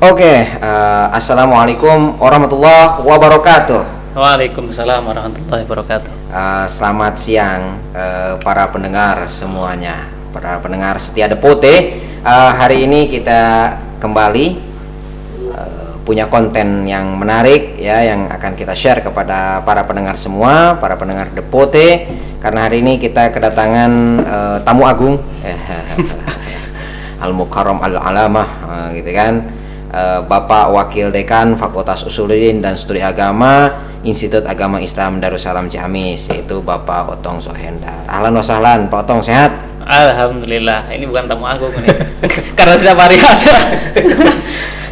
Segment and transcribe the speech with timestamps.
[0.00, 4.16] Oke, eh, assalamualaikum warahmatullahi wabarakatuh.
[4.16, 6.08] Waalaikumsalam warahmatullahi wabarakatuh.
[6.08, 12.00] Eh, selamat siang eh, para pendengar semuanya, para pendengar setia Depote.
[12.00, 14.46] Eh, hari ini kita kembali
[15.52, 20.96] eh, punya konten yang menarik ya, yang akan kita share kepada para pendengar semua, para
[20.96, 22.08] pendengar Depote.
[22.40, 23.92] Karena hari ini kita kedatangan
[24.24, 25.20] eh, tamu agung,
[27.20, 29.59] Al Mukarram Al Alamah, eh, gitu kan.
[29.90, 36.62] Eh, Bapak Wakil Dekan Fakultas Usuluddin dan Studi Agama Institut Agama Islam Darussalam Ciamis yaitu
[36.62, 38.06] Bapak Otong Sohendar.
[38.06, 39.50] Ahlan wa sahlan, Pak Otong sehat?
[39.82, 41.90] Alhamdulillah, ini bukan tamu agung ini.
[42.58, 43.54] Karena setiap hari ada.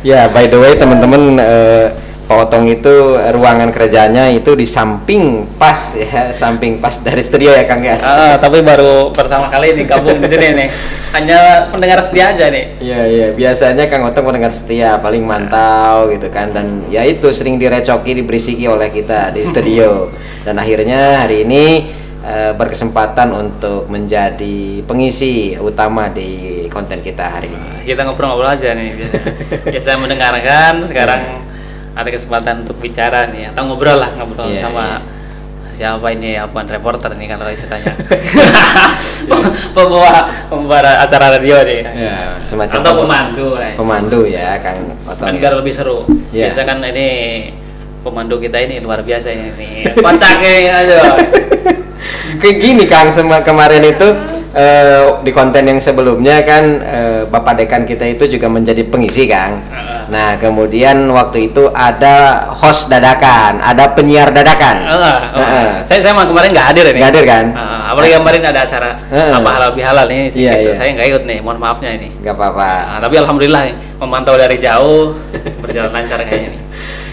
[0.07, 1.91] Ya, by the way teman-teman eh,
[2.27, 7.55] Pak Otong itu eh, ruangan kerjanya itu di samping pas ya, samping pas dari studio
[7.55, 7.99] ya Kang ya.
[8.03, 10.69] Ah, tapi baru pertama kali ini gabung di sini nih.
[11.13, 12.77] Hanya pendengar setia aja nih.
[12.79, 17.57] Iya iya biasanya Kang Otong mendengar setia paling mantau gitu kan dan ya itu sering
[17.57, 20.13] direcoki diberisiki oleh kita di studio
[20.47, 21.89] dan akhirnya hari ini
[22.23, 27.89] eh, berkesempatan untuk menjadi pengisi utama di konten kita hari ini.
[27.89, 28.89] Kita ngobrol-ngobrol aja nih.
[29.65, 29.97] biasa.
[30.05, 31.49] Mendengarkan, sekarang
[31.99, 35.03] ada kesempatan untuk bicara nih atau ngobrol lah ngobrol Iya, sama
[35.79, 37.95] siapa ini apa reporter nih kalau istilahnya
[39.79, 43.73] pembawa pembawa acara radio nih Ya, semacam atau pemandu eh.
[43.79, 45.23] pemandu ya Kang Otong.
[45.23, 45.39] kan ya.
[45.39, 46.03] biar lebih seru
[46.35, 46.51] Iya.
[46.51, 47.09] biasa kan ini
[48.03, 50.51] pemandu kita ini luar biasa ini kocaknya
[50.83, 50.99] aja
[52.43, 54.09] Kayak gini Kang semua kemarin itu
[54.53, 59.61] eh, di konten yang sebelumnya kan eh, Bapak Dekan kita itu juga menjadi pengisi Kang.
[60.09, 64.77] Nah kemudian waktu itu ada host dadakan, ada penyiar dadakan.
[64.89, 65.41] Enggak, oh.
[65.45, 65.69] Heeh.
[65.85, 67.47] saya saya kemarin nggak hadir ini Nggak hadir kan?
[67.53, 69.31] Heeh, apalagi kemarin ada acara Heeh.
[69.37, 70.71] apa halal bihalal ini sih Iya, gitu.
[70.73, 70.77] iya.
[70.81, 72.71] saya nggak ikut nih mohon maafnya ini Gak apa-apa.
[72.97, 73.63] Nah, tapi alhamdulillah
[74.01, 75.13] memantau dari jauh
[75.61, 76.58] berjalan lancar kayaknya nih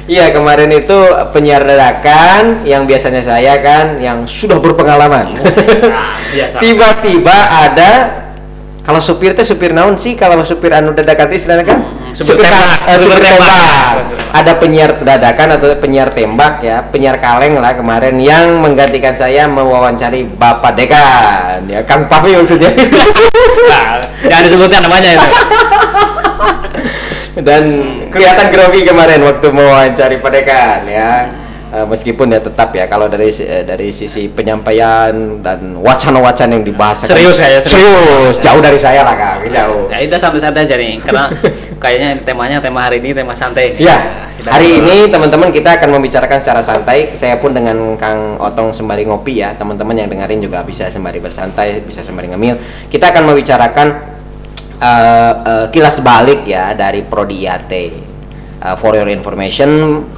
[0.05, 0.97] Iya kemarin itu
[1.33, 5.33] penyiar dadakan yang biasanya saya kan yang sudah berpengalaman.
[6.55, 7.91] Tiba-tiba ada
[8.85, 11.79] kalau supir teh supir naon sih kalau supir anu dadakan teh istilahnya kan?
[11.81, 12.53] Hmm, supir tembak.
[12.53, 13.49] ka- eh, supir Supir tembak.
[13.49, 13.93] tembak.
[14.29, 20.21] Ada penyiar dadakan atau penyiar tembak ya, penyiar kaleng lah kemarin yang menggantikan saya mewawancari
[20.29, 22.69] Bapak Dekan ya Kang Papi maksudnya.
[23.65, 25.27] nah, jangan disebutkan namanya itu
[27.35, 27.63] Dan
[28.15, 31.11] kelihatan grogi kemarin waktu mewawancari Pak Dekan ya.
[31.75, 37.03] Eh, meskipun ya tetap ya kalau dari eh, dari sisi penyampaian dan wacana-wacana yang dibahas
[37.03, 37.67] Serius ya, serius.
[37.67, 41.27] serius jauh dari saya lah Kang jauh ya itu santai-santai aja nih karena
[41.83, 43.97] kayaknya temanya tema hari ini tema santai Ya,
[44.47, 47.11] hari ini teman-teman kita akan membicarakan secara santai.
[47.11, 51.83] Saya pun dengan Kang Otong sembari ngopi ya, teman-teman yang dengerin juga bisa sembari bersantai,
[51.83, 52.55] bisa sembari ngemil.
[52.87, 53.87] Kita akan membicarakan
[54.79, 57.43] eh, eh, kilas balik ya dari Prodi
[58.65, 59.69] Eh, for your information,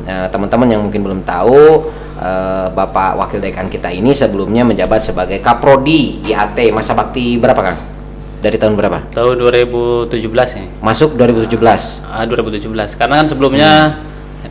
[0.07, 5.43] eh, teman-teman yang mungkin belum tahu, eh, Bapak Wakil Dekan kita ini sebelumnya menjabat sebagai
[5.43, 7.75] Kaprodi IAT masa bakti berapa Kang?
[8.37, 9.03] Dari tahun berapa?
[9.11, 12.05] tahun 2017 nih Masuk 2017.
[12.05, 13.71] Ah, 2017 karena kan sebelumnya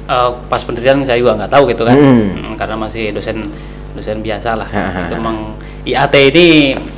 [0.04, 2.26] eh, pas pendirian saya juga nggak tahu gitu kan Hmm.
[2.36, 3.46] Hmm, karena masih dosen
[3.94, 5.56] dosen biasa lah itu memang
[5.86, 6.46] IAT ini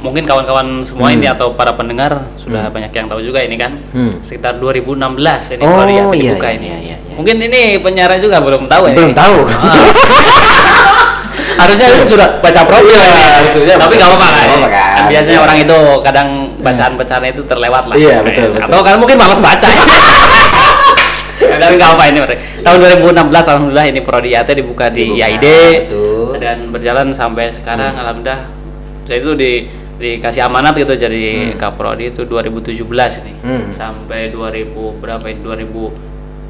[0.00, 1.20] mungkin kawan-kawan semua Hmm.
[1.20, 4.18] ini atau para pendengar sudah banyak yang tahu juga ini kan Hmm.
[4.18, 6.87] sekitar 2016 ini Oh, baru IAT iya, dibuka iya, ini iya, iya.
[7.18, 9.36] Mungkin ini penyiar juga belum tahu ya Belum tahu.
[11.58, 13.24] harusnya itu sudah baca profil Iya, ini.
[13.34, 14.46] harusnya tapi nggak apa-apa lah ya.
[14.46, 14.70] kan.
[14.70, 18.62] Kan biasanya orang itu kadang bacaan-bacaan itu terlewat lah Iya, betul, betul.
[18.70, 19.68] atau kadang mungkin malas baca
[21.38, 22.18] Ya, tapi nggak apa ini
[22.60, 23.14] tahun 2016
[23.48, 25.46] alhamdulillah ini prodi IAT dibuka di Dibuka, IAID
[25.86, 26.30] betul.
[26.38, 28.40] dan berjalan sampai sekarang alhamdulillah
[29.02, 29.50] saya itu di
[29.98, 32.86] dikasih amanat gitu jadi kaprodi itu 2017
[33.18, 33.66] ini Hmm.
[33.68, 35.42] sampai 2000 berapa ini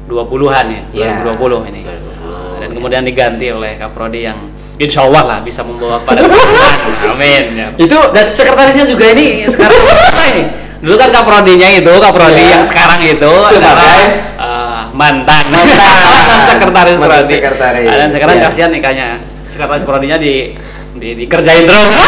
[0.09, 1.21] 2020-an ya Iya.
[1.23, 2.59] 2020 ini 2020.
[2.59, 4.37] dan kemudian diganti oleh kaprodi yang
[4.75, 6.25] insya Allah lah bisa membawa pada
[7.11, 7.67] amin ya.
[7.75, 10.43] Itu dan sekretarisnya juga ini sekarang apa ini
[10.79, 12.51] dulu kan kaprodinya itu kaprodi Iya.
[12.51, 13.67] yang sekarang itu Sebagai?
[13.67, 13.99] adalah
[14.39, 16.47] eh, mantan Mantan.
[16.49, 18.43] sekretaris Mantan prodi sekretaris, Ah, dan sekarang iya.
[18.43, 19.07] kasihan nih kayaknya
[19.45, 20.55] sekretaris prodinya di,
[20.95, 21.87] di dikerjain terus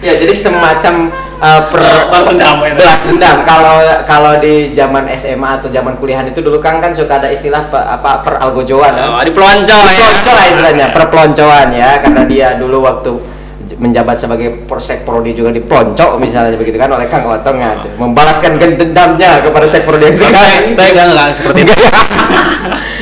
[0.00, 0.94] ya jadi semacam
[1.38, 1.80] uh, per
[2.10, 2.78] balas dendam itu.
[2.82, 7.22] balas dendam kalau kalau di zaman SMA atau zaman kuliahan itu dulu kan kan suka
[7.22, 9.08] ada istilah pe- apa peralgojoan kan?
[9.18, 13.12] oh, di pelonco ya Pelonco lah istilahnya, perpeloncoan ya karena dia dulu waktu
[13.78, 19.44] menjabat sebagai persek prodi juga dipelonco misalnya begitu kan oleh Kang Otong ya, membalaskan dendamnya
[19.44, 20.74] kepada sek prodi yang sekarang.
[20.74, 21.74] saya enggak enggak seperti itu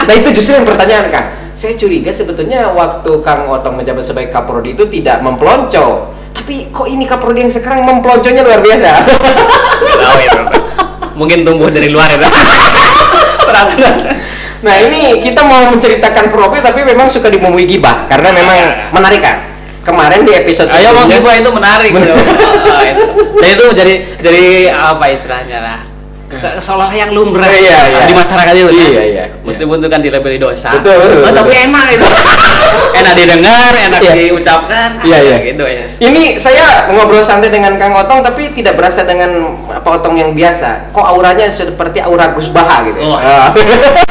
[0.07, 1.27] nah itu justru yang pertanyaan Kang.
[1.57, 6.13] Saya curiga sebetulnya waktu Kang Otong menjabat sebagai Kaprodi itu tidak mempelonco,
[6.47, 9.03] tapi kok ini Kaprodi yang sekarang mempelonconya luar biasa.
[9.83, 10.39] Tahu itu.
[11.19, 12.23] mungkin tumbuh dari luar itu.
[13.43, 14.15] Perasaan.
[14.63, 18.95] Nah ini kita mau menceritakan profil tapi memang suka dibumbui gibah karena memang Iya.
[18.95, 19.37] menarik kan.
[19.83, 22.15] Kemarin di episode Ayo mau gibah itu menarik gitu.
[22.15, 23.05] Oh, itu.
[23.43, 25.79] Dan itu jadi jadi apa istilahnya lah?
[26.27, 28.03] Ke- Seolah yang lumrah Iya, iya.
[28.03, 28.67] di masyarakat itu.
[28.67, 28.75] kan.
[28.75, 29.25] Iya, iya.
[29.41, 30.75] Meskipun itu kan dilabeli dosa.
[30.75, 31.65] Betul, betul, Oh, tapi betul.
[31.65, 32.07] enak itu.
[32.99, 34.13] enak didengar, enak Iya.
[34.17, 34.91] diucapkan.
[35.01, 35.37] Iya, iya.
[35.45, 35.85] Gitu ya.
[36.03, 39.31] Ini saya ngobrol santai dengan Kang Otong tapi tidak berasa dengan
[39.67, 40.91] apa Otong yang biasa.
[40.91, 42.99] Kok auranya seperti aura Gus Baha gitu.
[43.01, 43.47] Oh, Ah.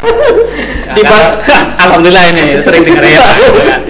[0.95, 1.35] Di ba-
[1.83, 3.19] Alhamdulillah ini sering dengar ya.
[3.19, 3.81] kan.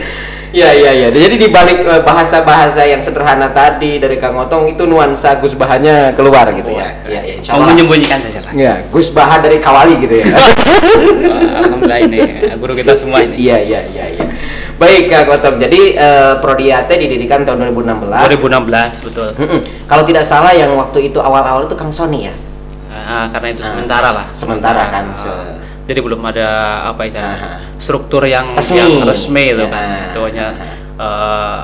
[0.55, 1.07] Iya iya iya.
[1.11, 6.15] Jadi di balik eh, bahasa-bahasa yang sederhana tadi dari Kang Otong itu nuansa Gus Bahanya
[6.15, 6.95] keluar gitu ya.
[7.03, 7.35] Iya iya.
[7.51, 7.67] Allah.
[7.69, 8.51] menyembunyikan saja lah.
[8.55, 10.31] Iya, Gus Baha dari Kawali gitu ya.
[11.59, 12.19] Alhamdulillah ini
[12.55, 13.35] guru kita semua ini.
[13.35, 14.23] Iya iya iya iya.
[14.75, 15.59] Baik Kang Otong.
[15.59, 18.39] Jadi eh, Prodi AT didirikan tahun 2016.
[18.39, 19.27] 2016 betul.
[19.85, 22.35] Kalau tidak salah yang waktu itu awal-awal itu Kang Sony ya.
[22.95, 24.25] Ah, karena itu Ah, sementara lah.
[24.31, 26.49] sementara kan, se- jadi belum ada
[26.87, 27.27] apa ya
[27.77, 28.77] struktur yang Resmi.
[28.77, 29.69] yang resmi itu Ya.
[29.69, 30.05] kan.
[30.09, 30.47] Itu hanya
[30.95, 31.61] eh,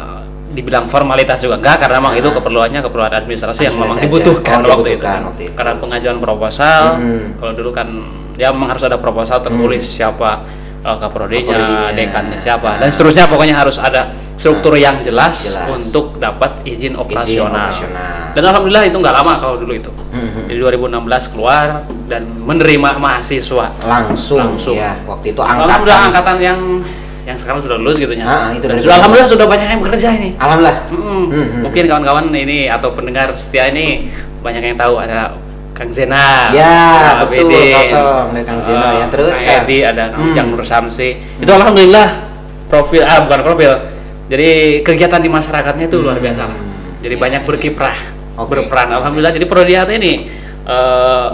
[0.52, 4.68] dibilang formalitas juga enggak karena memang itu keperluannya keperluan administrasi yang memang Administrasi dibutuhkan Oh,
[4.70, 5.00] waktu itu.
[5.00, 5.22] dibutuhkan kan.
[5.26, 5.54] waktu itu.
[5.56, 7.26] Karena pengajuan proposal Mm.
[7.40, 7.88] kalau dulu kan
[8.36, 10.44] ya memang harus ada proposal tertulis siapa
[10.82, 11.94] uh, kaprodinya, Kaprodinya.
[11.94, 12.78] dekannya siapa Ah.
[12.80, 15.70] dan seterusnya pokoknya harus ada struktur yang jelas, Jelas.
[15.70, 17.70] untuk dapat izin operasional.
[17.70, 18.34] operasional.
[18.34, 19.92] Dan alhamdulillah itu nggak lama kalau dulu itu.
[20.10, 20.50] Mhm.
[20.50, 21.68] Jadi 2016 keluar
[22.06, 23.70] dan menerima mahasiswa.
[23.82, 24.76] Langsung, Langsung.
[24.76, 24.98] ya.
[25.04, 26.10] Waktu itu Alhamdulillah angkatan.
[26.10, 26.60] angkatan yang
[27.22, 28.26] yang sekarang sudah lulus gitu ya.
[28.26, 28.98] Ah, itu Dan sudah 2016.
[28.98, 30.30] alhamdulillah sudah banyak yang bekerja ini.
[30.36, 30.78] Alhamdulillah.
[30.90, 31.24] Mm-mm.
[31.30, 31.60] Mhm.
[31.62, 34.10] Mungkin kawan-kawan ini atau pendengar setia ini
[34.42, 35.38] banyak yang tahu ada
[35.82, 36.78] Kang Zena, Ya,
[37.18, 38.26] ada betul, Kotong.
[38.30, 39.06] Ada Kang Zena, eh, ya.
[39.10, 39.66] Terus, Kang?
[39.66, 40.30] Edi, ada Kang Hmm.
[40.30, 41.10] Ujang Nur Samsi.
[41.42, 42.08] Itu alhamdulillah
[42.70, 43.72] profil ah bukan profil.
[44.30, 44.50] Jadi
[44.80, 46.60] kegiatan di masyarakatnya itu luar biasa lah.
[47.02, 47.98] Jadi Ya, banyak berkiprah,
[48.38, 48.94] berperan.
[48.94, 49.34] Alhamdulillah.
[49.34, 50.30] Jadi Prodiat ini
[50.62, 51.28] eh,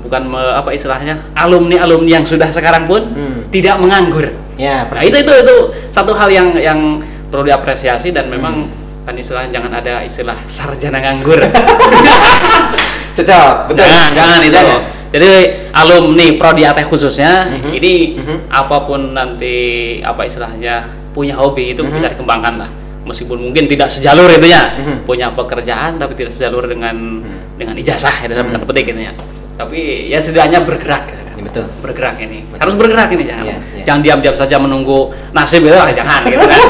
[0.00, 3.52] bukan me- apa istilahnya alumni alumni yang sudah sekarang pun Hmm.
[3.52, 4.32] tidak menganggur.
[4.56, 5.56] Ya, Nah, itu itu itu
[5.90, 6.80] satu hal yang yang
[7.28, 8.79] perlu diapresiasi dan memang Hmm.
[9.10, 11.42] Kan istilahnya jangan ada istilah sarjana nganggur.
[13.18, 13.82] Cocok, betul.
[13.82, 14.54] jangan, jangan itu.
[14.54, 14.80] Jangan.
[15.10, 15.30] Jadi
[15.74, 17.70] alumni prodi AT khususnya Mhm.
[17.74, 18.36] ini Mhm.
[18.46, 21.90] apa pun nanti apa istilahnya punya hobi itu Mhm.
[21.90, 22.70] bisa dikembangkan lah.
[23.02, 25.02] Meskipun mungkin tidak sejalur itu ya, Mhm.
[25.02, 27.58] punya pekerjaan tapi tidak sejalur dengan Mhm.
[27.58, 28.62] dengan ijazah ya, dalam Mhm.
[28.62, 29.12] tanda petik gitu ya.
[29.58, 31.19] Tapi ya setidaknya bergerak.
[31.40, 31.48] Ya kan.
[31.56, 31.64] Ya, betul.
[31.80, 32.38] Bergerak ini.
[32.44, 32.60] Betul.
[32.60, 33.44] Harus bergerak ini jangan.
[33.44, 33.82] Iya, iya.
[33.82, 35.00] Jangan diam-diam saja menunggu
[35.32, 36.60] nasib itu ah, jangan gitu kan.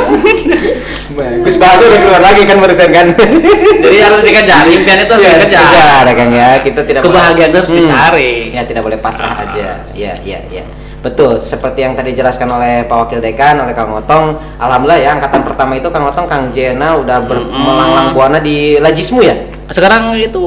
[1.43, 3.06] Gus Baha tuh udah keluar lagi kan barusan kan.
[3.84, 5.62] Jadi harus dikejar, impian itu harus Ya, dikejar.
[5.67, 6.49] dikejar ya, ya.
[6.61, 7.81] Kita tidak Kebahagiaan itu harus Hmm.
[7.82, 8.32] dicari.
[8.52, 9.44] Ya, tidak boleh pasrah Ah.
[9.44, 9.69] aja.
[9.90, 10.64] Ya, ya, ya.
[11.00, 14.37] Betul, seperti yang tadi dijelaskan oleh Pak Wakil Dekan, oleh Kang Otong.
[14.55, 17.56] Alhamdulillah ya, angkatan pertama itu Kang Otong, Kang Jena udah ber- Mm-mm.
[17.56, 19.32] melanglang buana di Lajismu ya?
[19.66, 20.43] Sekarang itu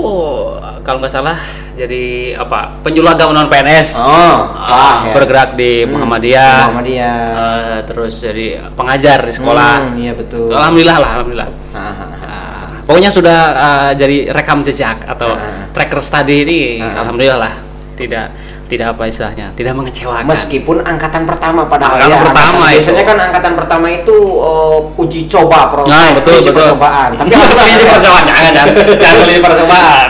[0.81, 1.33] kalau nggak salah
[1.73, 2.03] jadi
[2.35, 3.95] apa penyuluh agama non PNS.
[3.95, 5.13] Oh, Ah, ya.
[5.13, 6.69] bergerak di Hmm, Muhammadiyah.
[6.69, 7.19] Muhammadiyah.
[7.33, 9.73] Eh, terus jadi pengajar di sekolah.
[9.83, 10.49] Hmm, iya betul.
[10.49, 11.49] Alhamdulillah lah, alhamdulillah.
[11.71, 12.09] Ah, ah, ah.
[12.23, 15.67] Ah, pokoknya sudah ah, jadi rekam jejak atau Ah.
[15.69, 17.01] tracker study ini Ah.
[17.01, 17.53] alhamdulillah lah.
[17.93, 18.42] Tidak
[18.73, 20.25] tidak apa istilahnya, tidak mengecewakan.
[20.25, 22.73] Meskipun angkatan pertama padahal Angkatan ya, pertama angkatan- itu.
[22.73, 26.57] biasanya kan angkatan pertama itu eh, uji coba proses Nah, betul, uji betul.
[26.65, 27.09] percobaan.
[27.19, 28.67] Tapi kalau ini percobaan jangan jangan
[28.97, 30.05] jangan ini percobaan.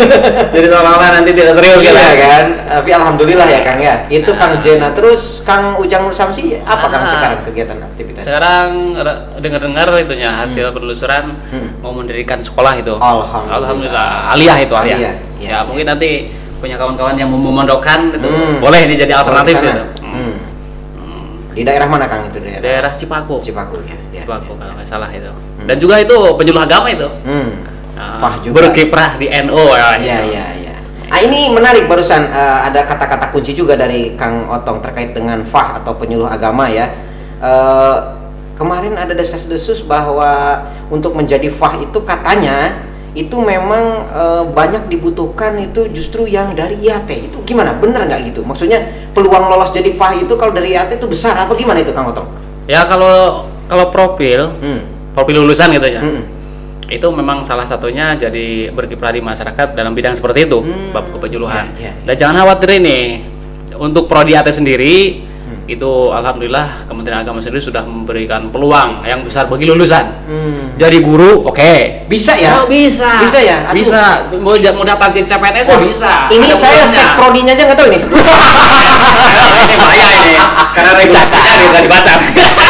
[0.49, 1.91] Jadi seolah-olah nanti tidak serius gitu.
[1.93, 3.95] Iya kan, tapi alhamdulillah ya Kang ya.
[4.07, 4.37] Itu Ah.
[4.39, 7.09] Kang Jena terus Kang Ujang Nur Samsi apa Kang Ah.
[7.09, 8.23] sekarang kegiatan aktivitas?
[8.23, 8.95] Sekarang
[9.37, 11.69] dengar-dengar itunya hasil penelusuran Hmm.
[11.79, 12.93] mau mendirikan sekolah itu.
[12.93, 13.53] Alhamdulillah.
[13.53, 14.09] Alhamdulillah.
[14.31, 14.97] Aliyah itu aliyah.
[14.97, 15.57] Aliyah, Ya, iya.
[15.61, 16.31] mungkin nanti
[16.63, 18.63] punya kawan-kawan yang mau memondokkan itu Hmm.
[18.63, 19.83] boleh ini jadi alternatif gitu.
[19.99, 20.33] Hmm.
[21.51, 22.63] Di daerah mana Kang itu daerah?
[22.63, 23.43] Daerah Cipaku.
[23.43, 23.99] Cipaku ya.
[24.15, 24.23] ya.
[24.23, 25.27] Cipaku kalau nggak salah itu.
[25.67, 27.03] Dan juga itu penyuluh agama itu.
[27.27, 27.51] Hmm.
[27.99, 28.63] Nah, Fah juga.
[28.63, 29.99] Berkiprah di NO ya.
[29.99, 30.75] Iya iya iya.
[31.11, 35.83] Ah ini menarik barusan eh, ada kata-kata kunci juga dari Kang Otong terkait dengan fah
[35.83, 36.87] atau penyuluh agama ya.
[37.43, 37.95] Eh,
[38.55, 45.85] kemarin ada desas-desus bahwa untuk menjadi fah itu katanya itu memang eh, banyak dibutuhkan itu
[45.89, 48.81] justru yang dari IAT itu gimana benar nggak gitu maksudnya
[49.13, 52.25] peluang lolos jadi fah itu kalau dari IAT itu besar apa gimana itu Kang Otong?
[52.65, 54.81] Ya kalau kalau profil Hmm.
[55.13, 56.01] profil lulusan gitu ya.
[56.01, 56.25] Hmm.
[56.83, 61.73] itu memang salah satunya jadi berkiprah di masyarakat dalam bidang seperti itu Hmm, bab kepenyuluhan
[61.73, 63.23] iya, iya, dan jangan khawatir ini
[63.73, 65.25] untuk prodi AT sendiri.
[65.63, 70.75] Itu alhamdulillah Kementerian Agama sendiri sudah memberikan peluang yang besar bagi lulusan Hmm.
[70.75, 72.55] jadi guru oke Bisa ya?
[72.57, 73.57] Oh, bisa Bisa ya?
[73.65, 73.75] Aduh.
[73.75, 73.99] bisa
[74.35, 77.99] mau mau daftar CPNS oh, bisa Ini Ada saya cek prodinya aja nggak tahu ini.
[79.63, 80.33] ini bahaya ini
[80.73, 82.11] karena regulasinya tidak dibaca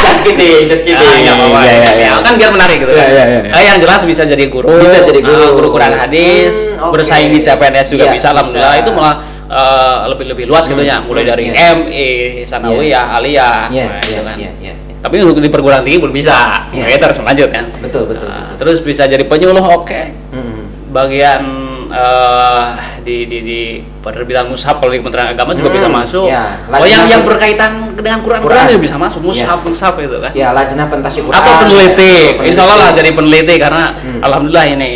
[0.03, 1.07] just kidding, just kidding.
[1.23, 1.59] Nggak apa-apa.
[1.95, 3.07] Ya, kan biar menarik gitu kan.
[3.07, 3.39] Iya, iya.
[3.49, 5.39] Eh, yang jelas bisa jadi guru, Bisa jadi guru.
[5.41, 6.93] ah, guru Quran hadis, Hmm, oke.
[6.93, 8.27] bersaing di CPNS juga Iya, bisa.
[8.29, 8.81] Alhamdulillah bisa.
[8.83, 9.15] itu malah
[9.53, 11.77] eh, lebih lebih luas gitu ya, mulai dari iya.
[11.77, 12.09] ME,
[12.43, 14.35] Sanawiyah, Aliyah, Iya, nah, iya, gitu kan.
[14.35, 14.73] iya, iya.
[14.97, 16.89] Tapi untuk di perguruan tinggi belum bisa, Iya.
[16.89, 17.65] kita harus lanjut kan.
[17.77, 18.57] Betul, betul, Nah, betul.
[18.57, 20.01] Terus bisa jadi penyuluh, oke.
[20.31, 20.63] Hmm.
[20.89, 21.41] Bagian
[21.89, 22.65] eh,
[23.01, 23.59] di di di
[23.99, 26.25] penerbitan mushaf kalau di Kementerian Agama juga Hmm, bisa masuk.
[26.25, 26.45] ya.
[26.71, 28.57] Oh yang yang berkaitan dengan Quran Quran.
[28.57, 29.67] Quran, juga bisa masuk mushaf Ya.
[29.67, 30.31] mushaf itu kan.
[30.33, 31.37] Ya, lajnah pentasi Quran.
[31.37, 31.93] Atau peneliti,
[32.33, 32.49] Peneliti.
[32.49, 34.21] insya Allah lah jadi peneliti karena Hmm.
[34.21, 34.91] alhamdulillah ini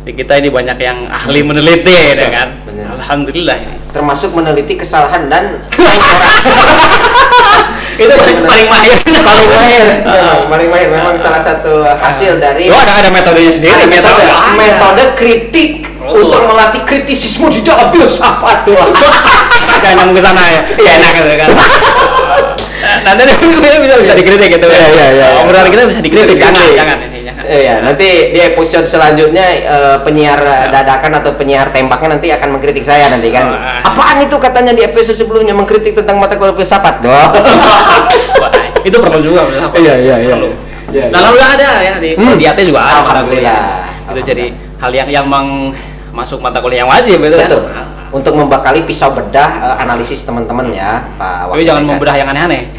[0.00, 2.48] di kita ini banyak yang ahli meneliti ya kan.
[2.96, 3.74] Alhamdulillah ini.
[3.90, 5.44] Termasuk meneliti kesalahan dan
[8.00, 8.96] itu paling paling mahir.
[9.20, 10.40] paling mahir Ah.
[10.40, 13.76] Ya, paling mahir memang salah satu hasil dari Oh, ada ada metodenya sendiri.
[13.76, 14.24] ada metode
[14.56, 18.76] metode kritik untuk melatih kritisisme di dalam filsafat tuh
[19.80, 20.60] Jangan ke sana ya.
[20.76, 21.48] Ya enak gitu kan.
[23.00, 23.22] Nanti
[23.80, 25.26] bisa bisa dikritik gitu Iya, iya, iya.
[25.40, 26.36] Obrolan kita bisa dikritik.
[26.36, 26.96] Jangan, jangan
[27.46, 32.48] Eh, ya, nanti di episode selanjutnya eh, penyiar eh, dadakan atau penyiar tembaknya nanti akan
[32.58, 33.46] mengkritik saya nanti kan.
[33.50, 33.88] Oh.
[33.94, 37.02] Apaan itu katanya di episode sebelumnya mengkritik tentang mata kuliah filsafat?
[37.04, 37.28] Doh.
[38.80, 39.76] Itu perlu juga apa?
[39.76, 40.36] Iya, iya, iya.
[40.90, 42.34] Iya, Nah, alhamdulillah ada ya di Hmm.
[42.34, 43.62] di AT juga ada Alhamdulillah.
[44.10, 44.44] Itu jadi
[44.82, 45.70] hal yang yang meng
[46.10, 47.70] masuk mata kuliah yang wajib itu Betul.
[47.70, 47.99] kan.
[48.10, 52.62] Untuk membekali pisau bedah eh, analisis teman-teman ya, Pak Tapi jangan membedah yang aneh-aneh.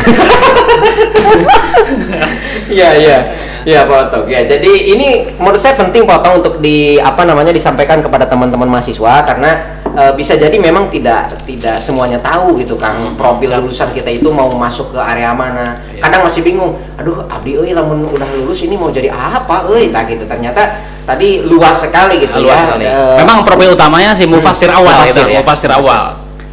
[2.71, 3.17] Iya iya
[3.61, 7.53] iya Pak Otok ya jadi ini menurut saya penting Pak Otok untuk di apa namanya
[7.53, 9.51] disampaikan kepada teman-teman mahasiswa karena
[9.93, 13.61] eh, bisa jadi memang tidak tidak semuanya tahu gitu Kang profil siap.
[13.61, 16.09] lulusan kita itu mau masuk ke area mana Iya.
[16.09, 20.09] kadang masih bingung aduh abdi euy lamun udah lulus ini mau jadi apa euy tak
[20.09, 22.86] gitu ternyata tadi luas sekali gitu luas ya sekali.
[22.86, 25.39] Eh, Memang profil utamanya sih mufasir awal Mufasir, itu, ya.
[25.41, 26.03] mufasir awal.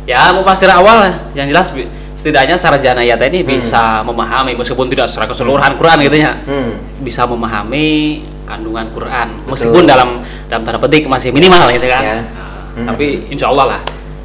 [0.09, 0.99] Ya, mufasir awal
[1.33, 1.69] yang jelas
[2.17, 6.33] setidaknya sarjana yata ini bisa memahami meskipun tidak secara keseluruhan Quran gitu ya.
[6.40, 7.87] hmm, Bisa memahami
[8.43, 12.02] kandungan Quran meskipun dalam dalam tanda petik masih minimal gitu kan.
[12.02, 12.17] Ya.
[12.19, 12.47] Nah,
[12.78, 12.87] Hmm.
[12.87, 13.81] Tapi insya Allah lah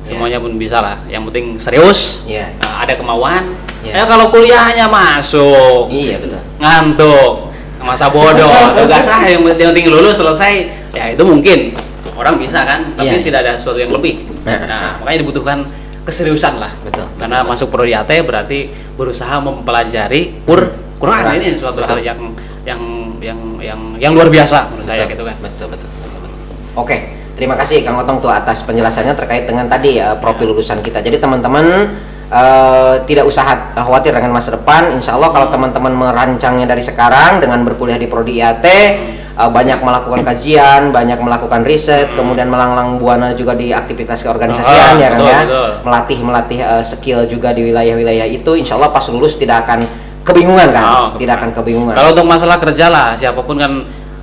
[0.06, 1.02] semuanya pun bisa lah.
[1.10, 2.54] Yang penting serius, Ya.
[2.62, 3.50] nah, ada kemauan.
[3.82, 3.98] Ya.
[3.98, 7.50] Ya kalau kuliahnya masuk, iya betul ngantuk
[7.84, 8.50] masa bodoh
[8.80, 10.72] tugas ah yang penting lulus selesai.
[10.96, 11.76] Ya itu mungkin.
[12.14, 13.26] Orang bisa kan tapi Iya, iya.
[13.26, 14.22] tidak ada sesuatu yang lebih.
[14.46, 15.58] Nah, nah makanya dibutuhkan
[16.04, 16.72] keseriusan lah.
[16.84, 21.24] Betul, karena masuk prodi AT berarti berusaha mempelajari Qur Quran.
[21.42, 22.06] Ini suatu hal Betul.
[22.06, 22.20] yang
[22.64, 22.82] yang
[23.20, 25.36] yang yang yang luar biasa menurut saya Betul, gitu kan.
[25.42, 26.32] Betul, betul, betul, betul.
[26.78, 26.98] Oke,
[27.40, 31.02] terima kasih Kang Otong tuh atas penjelasannya terkait dengan tadi ya profil lulusan kita.
[31.02, 31.92] Jadi teman-teman
[32.34, 34.98] eh, tidak usah khawatir dengan masa depan.
[34.98, 40.26] Insya Allah kalau teman-teman merancangnya dari sekarang dengan berkuliah di prodi IAT, eh, banyak melakukan
[40.26, 45.40] kajian, banyak melakukan riset, kemudian melanglang buana juga di aktivitas keorganisasian Ah, ya betul, ya,
[45.46, 45.70] betul.
[45.86, 48.58] melatih melatih eh, skill juga di wilayah-wilayah itu.
[48.58, 49.86] Insya Allah pas lulus tidak akan
[50.24, 51.94] kebingungan kan, Oh, tidak akan kebingungan.
[51.94, 53.72] Kalau untuk masalah kerja lah, siapa pun kan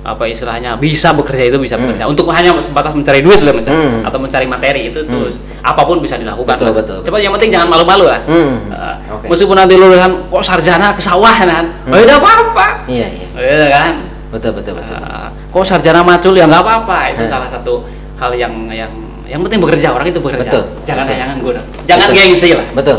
[0.01, 2.09] apa istilahnya bisa bekerja itu bisa bekerja.
[2.09, 4.01] Untuk hanya sebatas mencari duit loh, mencari, Hmm.
[4.01, 5.29] atau mencari materi itu tuh
[5.61, 6.57] apa pun bisa dilakukan.
[6.57, 6.75] Betul, lah.
[6.81, 6.97] betul.
[7.05, 8.21] Coba yang penting jangan malu-malu lah.
[8.25, 9.29] Hmm, Uh, oke.
[9.29, 11.93] Meskipun nanti lulusan kok sarjana ke sawah kan, Hmm.
[11.93, 12.67] oh, ya apa-apa.
[12.89, 13.27] Iya, iya.
[13.37, 13.93] Iya kan?
[14.33, 14.97] Betul, betul, betul.
[14.97, 16.97] Uh, kok sarjana macul ya nggak apa-apa.
[17.13, 17.31] Itu Hmm.
[17.37, 17.85] salah satu
[18.17, 18.89] hal yang yang
[19.29, 20.49] yang penting bekerja orang itu bekerja.
[20.49, 21.13] Betul, Jangan betul.
[21.13, 21.55] jangan nganggur.
[21.85, 22.17] Jangan Betul.
[22.19, 22.67] gengsi lah.
[22.73, 22.97] Betul.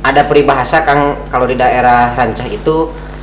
[0.00, 2.76] Ada peribahasa Kang kalau di daerah Rancah itu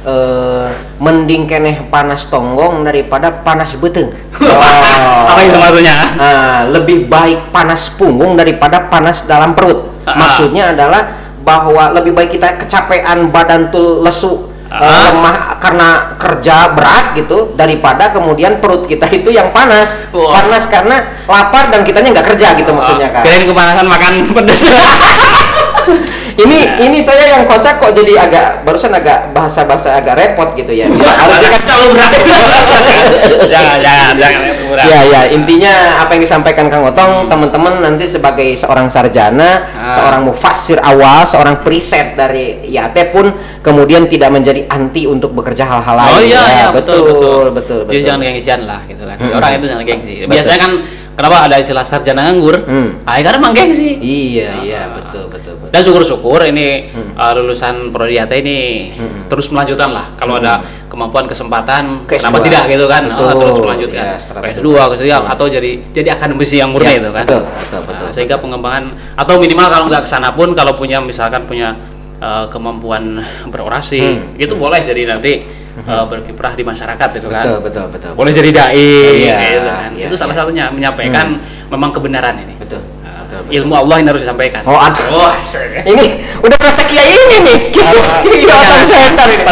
[0.07, 4.15] eh, mending keneh panas tonggong daripada panas beteng.
[5.31, 5.97] Apa itu maksudnya?
[6.15, 9.91] Nah, lebih baik panas punggung daripada panas dalam perut.
[10.07, 10.15] Ah.
[10.15, 11.03] Maksudnya adalah
[11.43, 15.11] bahwa lebih baik kita kecapean badan tuh lesu eh, Ah.
[15.11, 20.01] lemah karena kerja berat gitu daripada kemudian perut kita itu yang panas.
[20.11, 20.41] Wah.
[20.41, 20.97] Panas karena
[21.27, 23.23] lapar dan kitanya nggak kerja gitu maksudnya kan.
[23.23, 24.61] Kirain kepanasan makan pedas.
[26.43, 30.85] ini ini saya yang kocak kok jadi agak barusan agak bahasa-bahasa agak repot gitu ya.
[30.91, 32.11] Harusnya kan terlalu berat.
[33.47, 34.85] jangan, jangan, jangan berat.
[34.85, 35.73] Ya ya intinya
[36.03, 39.89] apa yang disampaikan Kang Otong teman-teman nanti sebagai seorang sarjana, Ah.
[39.95, 43.31] seorang mufassir awal, seorang preset dari IAT pun
[43.63, 46.11] kemudian tidak menjadi anti untuk bekerja hal-hal lain.
[46.11, 47.79] Oh iya, Ya, iya betul betul betul.
[47.87, 49.15] Jadi jangan gengsian lah gitu kan.
[49.15, 49.37] Mm-mm.
[49.37, 50.13] Orang itu jangan gengsi.
[50.19, 50.31] Betul.
[50.33, 50.71] Biasanya kan
[51.15, 52.55] kenapa ada istilah sarjana nganggur?
[52.65, 52.89] Hmm.
[53.03, 53.95] Ah, karena emang gengsi.
[53.97, 54.95] Iya iya Ah.
[54.97, 55.71] betul betul betul.
[55.71, 57.15] Dan syukur-syukur ini Hmm.
[57.15, 57.75] uh, lulusan
[58.33, 58.59] ini
[58.91, 59.27] Hmm.
[59.27, 60.05] terus melanjutkan lah.
[60.15, 62.45] Kalau ada kemampuan kesempatan, Ke kenapa S2.
[62.47, 63.03] tidak gitu kan?
[63.07, 63.27] Betul.
[63.27, 64.03] Oh, terus melanjutkan.
[64.03, 64.59] Ya, strategi.
[64.59, 67.25] S2 ketiga atau jadi jadi akademisi yang murni Ya, itu kan.
[67.27, 70.97] betul, betul, betul, Nah, sehingga pengembangan atau minimal kalau nggak ke sana pun kalau punya
[70.99, 71.75] misalkan punya
[72.19, 73.21] uh, kemampuan
[73.53, 75.45] berorasi Hmm, itu boleh jadi nanti
[75.85, 77.45] uh, berkiprah di masyarakat gitu kan.
[77.45, 78.11] Betul betul betul.
[78.17, 79.89] Boleh jadi dai Iya, gitu kan.
[79.93, 80.41] iya, itu salah iya.
[80.41, 81.37] satunya menyampaikan
[81.69, 82.53] memang kebenaran ini.
[82.57, 82.81] Betul.
[83.03, 83.57] Uh, betul, betul.
[83.61, 84.61] ilmu Allah yang harus disampaikan.
[84.65, 85.01] Oh, ada.
[85.13, 85.31] Oh.
[85.85, 86.05] Ini
[86.41, 87.57] udah merasa kiai ini nih.
[87.73, 87.97] Kiai.
[88.47, 89.43] Otong Center ini.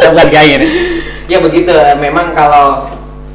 [0.00, 0.68] Saya bukan kayak ini.
[1.26, 2.86] ya begitu memang kalau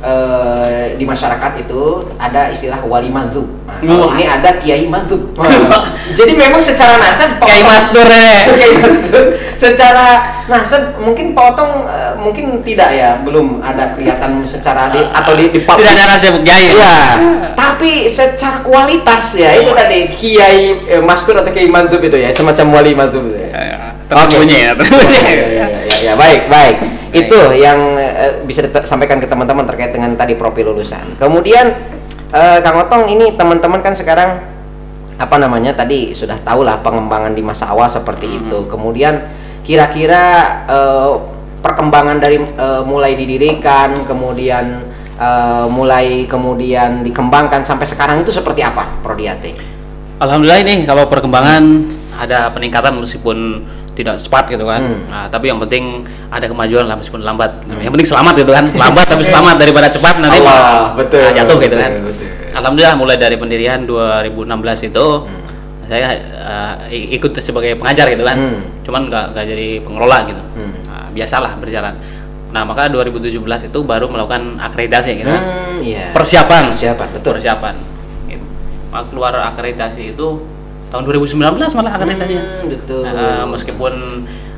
[0.01, 3.45] eh, di masyarakat itu ada istilah wali manzub.
[3.65, 4.85] Nah, kalau ini ada kiai.
[4.91, 5.85] Wah.
[6.11, 8.37] Jadi memang secara nasab Otong- Masdur ya.
[8.57, 9.25] Kiai manzub.
[9.55, 10.07] Secara
[10.49, 15.49] nasab mungkin Pak Otong eh, mungkin tidak ya, belum ada kelihatan secara di, atau di,
[15.53, 15.59] di.
[15.63, 16.65] Tidak ada rahasia kiai.
[16.75, 16.97] Iya,
[17.55, 20.61] tapi secara kualitas ya itu tadi kiai
[20.97, 23.49] eh, mastur atau kiai mantub itu ya, semacam wali mantub itu ya.
[23.49, 23.77] Ya, ya.
[24.11, 24.71] Terbunyi ya.
[24.75, 26.77] Ya, ya, ya, ya, ya, baik, baik.
[27.15, 27.79] Itu yang
[28.21, 31.17] eh, bisa disampaikan ke teman-teman terkait dengan tadi profil lulusan.
[31.17, 31.73] Kemudian
[32.29, 34.37] eh, Kang Otong ini teman-teman kan sekarang
[35.17, 38.69] apa namanya tadi sudah tahu lah pengembangan di masa awal seperti itu.
[38.69, 39.17] Kemudian
[39.65, 40.23] kira-kira
[40.69, 41.11] eh,
[41.61, 44.85] perkembangan dari eh, mulai didirikan, kemudian
[45.17, 49.53] eh, mulai kemudian dikembangkan sampai sekarang itu seperti apa Prodiate?
[50.21, 51.63] Alhamdulillah ini kalau perkembangan
[52.21, 54.81] ada peningkatan meskipun tidak cepat gitu kan.
[54.81, 55.03] Hmm.
[55.11, 57.63] Nah, tapi yang penting ada kemajuan lah meskipun lambat.
[57.67, 58.65] Yang penting selamat gitu kan.
[58.71, 61.91] Lambat tapi selamat daripada cepat nanti Allah, betul, nah, jatuh gitu betul, kan.
[62.03, 62.27] betul.
[62.51, 65.43] Alhamdulillah mulai dari pendirian 2016 itu Hmm.
[65.87, 66.07] saya
[66.87, 68.37] i- ikut sebagai pengajar gitu kan.
[68.39, 68.59] Hmm.
[68.83, 70.43] Cuman nggak nggak jadi pengelola gitu.
[70.55, 70.73] Hmm.
[70.87, 71.95] Nah, biasalah berjalan.
[72.51, 75.43] Nah, maka 2017 itu baru melakukan akreditasi gitu kan.
[75.43, 76.11] Hmm, iya.
[76.11, 76.75] Persiapan.
[76.75, 77.31] Persiapan, betul.
[77.39, 77.75] Persiapan.
[78.27, 78.43] Gitu.
[78.91, 80.27] Maka keluar akreditasi itu
[80.91, 81.39] tahun 2019
[81.73, 82.43] malah akreditasinya.
[82.43, 83.01] Hmm, betul.
[83.07, 83.93] Nah, meskipun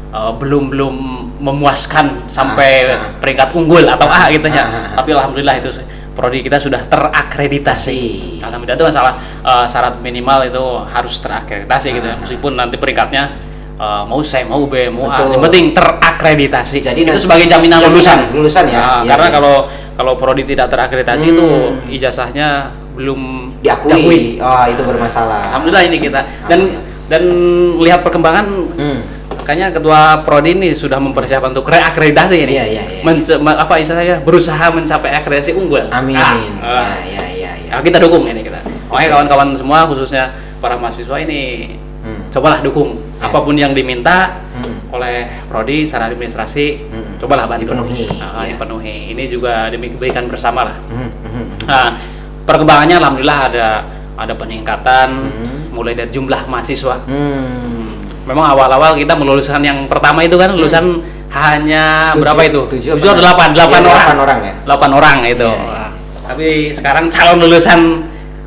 [0.10, 0.96] uh, belum belum
[1.40, 3.02] memuaskan sampai Ah, ah.
[3.22, 4.64] peringkat unggul atau A gitu ya.
[4.64, 4.94] Ah, ah, ah.
[4.98, 5.70] Tapi alhamdulillah itu
[6.14, 8.02] prodi kita sudah terakreditasi.
[8.42, 12.16] Alhamdulillah itu salah uh, syarat minimal itu harus terakreditasi gitu ya.
[12.18, 13.34] Meskipun nanti peringkatnya
[13.78, 16.82] uh, mau C, mau B, mau A, yang penting terakreditasi.
[16.82, 18.18] Jadi itu sebagai jaminan jaminan lulusan.
[18.34, 18.74] lulusan ya?
[18.74, 19.36] Nah, Iya, karena iya.
[19.38, 19.56] kalau
[19.94, 21.34] kalau prodi tidak terakreditasi Hmm.
[21.38, 21.48] itu
[21.94, 24.38] ijazahnya belum diakui.
[24.38, 25.56] Oh, itu bermasalah.
[25.56, 26.60] Alhamdulillah ini kita dan
[27.06, 27.24] dan
[27.80, 29.00] lihat perkembangan Hmm.
[29.40, 32.54] kayaknya ketua prodi ini sudah mempersiapkan untuk reakreditasi ini.
[32.54, 33.02] Iya, iya, iya.
[33.02, 35.84] Mence- ma- apa istilahnya berusaha mencapai akreditasi unggul.
[35.90, 36.16] Amin.
[36.16, 36.96] Ah, ya, ah.
[37.02, 37.72] ya, ya, ya.
[37.72, 38.60] Ya, kita dukung ini kita.
[38.88, 42.28] Makanya kawan-kawan semua khususnya para mahasiswa ini Hmm.
[42.30, 43.26] cobalah dukung Ya.
[43.26, 44.76] apa pun yang diminta Hmm.
[44.92, 47.16] oleh prodi secara administrasi Hmm.
[47.16, 48.54] cobalah bantu Dipenuhi, Ah, ya.
[48.54, 51.46] dipenuhi ini juga demi kebaikan bersama lah Hmm, hmm, hmm.
[51.64, 51.88] Nah,
[52.44, 53.68] perkembangannya alhamdulillah ada
[54.14, 55.60] ada peningkatan Hmm.
[55.70, 57.02] mulai dari jumlah mahasiswa.
[57.04, 57.90] Hmm.
[58.24, 62.62] Memang awal-awal kita meluluskan yang pertama itu kan lulusan hanya Tujuh- berapa itu?
[62.70, 63.58] tujuh Tujuh apa atau delapan, enggak?
[63.58, 63.98] delapan Iya, orang.
[63.98, 64.54] delapan orang ya?
[64.64, 65.50] Delapan orang itu.
[65.50, 65.72] Iya, iya.
[65.74, 65.90] Wah,
[66.24, 67.80] Tapi sekarang calon lulusan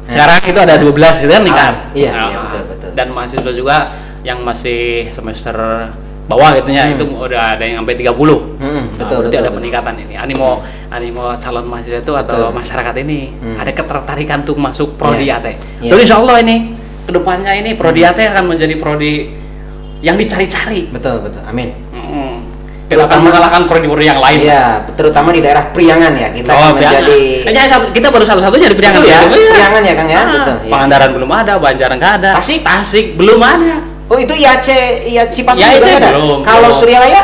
[0.07, 1.73] sekarang itu ada 12 gitu kan nih kan?
[1.75, 2.91] Ah, iya, Nah, iya, betul, betul.
[2.95, 3.77] Dan mahasiswa juga
[4.23, 5.57] yang masih semester
[6.27, 6.95] bawah gitu ya, Hmm.
[6.95, 8.39] itu udah ada yang sampai 30.
[8.59, 9.57] Hmm, Nah, betul, berarti betul, ada betul.
[9.57, 10.15] peningkatan ini.
[10.15, 10.49] Animo
[10.89, 12.57] animo calon mahasiswa itu atau Betul.
[12.57, 13.57] masyarakat ini Hmm.
[13.57, 15.39] ada ketertarikan untuk masuk prodi Iya.
[15.39, 15.47] AT.
[15.81, 15.91] Iya.
[15.91, 16.57] Dan insya Allah ini
[17.03, 19.13] ke depannya ini prodi AT akan menjadi prodi
[19.99, 20.91] yang dicari-cari.
[20.91, 21.43] Betul, betul.
[21.43, 21.71] Amin.
[21.91, 22.43] Hmm.
[22.87, 24.47] Kita akan mengalahkan prodi-prodi yang lain.
[24.47, 26.31] Iya, terutama di daerah Priangan ya.
[26.31, 29.03] Kita Oh, menjadi Hanya satu, kita baru satu-satunya di Priangan.
[29.03, 29.51] Betul ya, Iya.
[29.53, 30.19] Priangan ya, Kang ya?
[30.19, 30.71] Ah, Betul, iya.
[30.71, 32.31] Pangandaran belum ada, Banjaran nggak ada.
[32.39, 32.61] Tasik?
[32.63, 33.75] Tasik belum ada.
[34.07, 34.69] Oh, itu IAC,
[35.05, 36.09] iya Cipasu IAC juga ada.
[36.15, 36.71] belum, Kalau.
[36.71, 37.23] Suryalaya?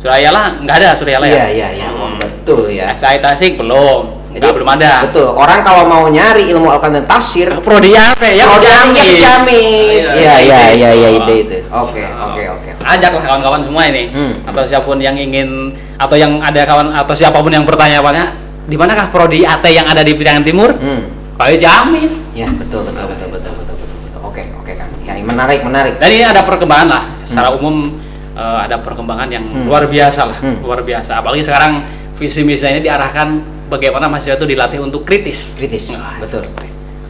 [0.00, 1.28] Suraya lah nggak ada Suraya lah.
[1.28, 1.88] Iya, iya, iya.
[1.92, 2.16] Oh, Hmm.
[2.16, 2.92] betul ya.
[2.92, 4.24] SI Tasik belum.
[4.34, 4.92] Jadi, Nggak belum ada.
[5.06, 5.30] Betul.
[5.30, 8.44] Orang kalau mau nyari ilmu Al-Quran dan tafsir, Prodi apa ya?
[8.44, 10.04] Prodi yang Ciamis.
[10.10, 11.56] Iya, iya, iya, iya, ide itu.
[11.70, 12.70] Oke, oke, oke.
[12.82, 14.34] Ajaklah kawan-kawan semua ini Hmm.
[14.44, 18.34] atau siapa pun yang ingin atau yang ada kawan atau siapa pun yang bertanya apanya
[18.64, 20.72] di manakah prodi AT yang ada di Priangan Timur?
[20.74, 21.04] Hmm.
[21.34, 22.12] Kalau di Ciamis.
[22.32, 23.83] Ya, betul, betul, betul, betul, betul, betul,
[24.24, 24.88] Oke, oke, Kang.
[25.04, 26.00] Ya, menarik, menarik.
[26.00, 27.04] Dan ini ada perkembangan lah.
[27.22, 28.00] Secara umum
[28.34, 29.68] eh, ada perkembangan yang Hmm.
[29.68, 30.58] luar biasa lah, Hmm.
[30.58, 31.22] luar biasa.
[31.22, 31.84] Apalagi sekarang
[32.14, 33.28] visi misinya ini diarahkan
[33.68, 35.54] bagaimana mahasiswa itu dilatih untuk kritis.
[35.54, 36.42] Kritis, Nah, betul.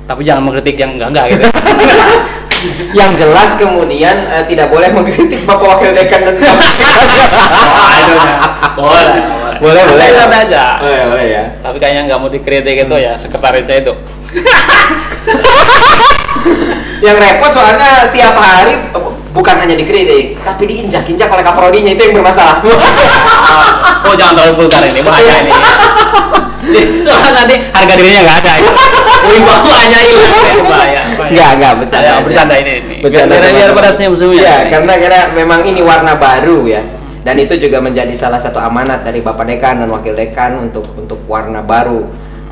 [0.04, 1.44] Tapi jangan mengkritik yang enggak-enggak gitu.
[2.98, 6.52] yang jelas kemudian eh, tidak boleh mengkritik Bapak Wakil Dekan dan ya.
[8.76, 9.58] boleh, boleh.
[9.60, 10.64] boleh boleh aja.
[10.80, 13.94] boleh boleh ya Tapi kayaknya nggak mau dikritik itu ya sekretaris saya itu.
[17.06, 18.74] yang repot soalnya tiap hari
[19.34, 22.62] bukan hanya dikritik tapi diinjak-injak oleh kaprodinya itu yang bermasalah
[24.06, 25.52] oh jangan terlalu vulgar ini bahaya ini.
[27.04, 28.52] Soalnya nanti harga dirinya nggak ada.
[28.56, 28.70] ya.
[29.24, 31.00] Wibawanya hilang ya bahaya.
[31.12, 31.28] bahaya.
[31.28, 32.24] Enggak, enggak, bercanda aja.
[32.24, 32.72] bercanda ini.
[32.80, 32.96] ini.
[33.04, 34.56] Bercanda, biar, biar pada senyum-senyum ya ya.
[34.72, 36.82] karena karena memang ini warna baru ya
[37.24, 41.24] dan itu juga menjadi salah satu amanat dari Bapak Dekan dan Wakil Dekan untuk untuk
[41.24, 42.04] warna baru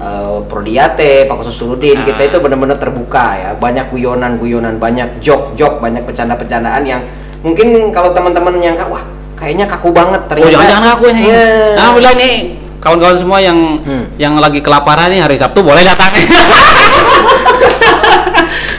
[0.02, 2.04] eh, Prodiate, Pak Khusus Suludin Nah.
[2.04, 7.00] kita itu benar-benar terbuka ya banyak guyonan-guyonan banyak jok-jok banyak bercanda-bercandaan yang
[7.40, 9.02] mungkin kalau teman-teman nyangka wah
[9.34, 11.22] kayaknya kaku banget Oh ternyata jangan jangan aku ini.
[11.24, 11.42] Iya.
[11.42, 12.30] Nah, alhamdulillah ini
[12.78, 14.04] kawan-kawan semua yang Hmm.
[14.16, 16.10] yang lagi kelaparan nih hari Sabtu boleh datang.